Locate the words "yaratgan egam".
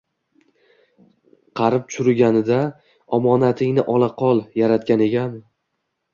4.63-5.39